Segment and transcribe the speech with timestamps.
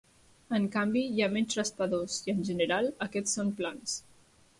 [0.59, 3.95] En canvi, hi ha menys raspadors i -en general- aquests són plans.